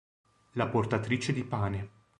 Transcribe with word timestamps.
La 0.53 0.67
portatrice 0.67 1.31
di 1.31 1.43
pane 1.43 1.91